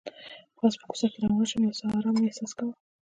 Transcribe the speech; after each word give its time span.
پاس 0.57 0.73
په 0.79 0.85
کوڅه 0.89 1.07
کې 1.11 1.19
روان 1.23 1.45
شوم، 1.49 1.61
یو 1.63 1.77
څه 1.79 1.83
ارام 1.97 2.15
مې 2.19 2.27
احساس 2.29 2.51
کاوه. 2.57 2.73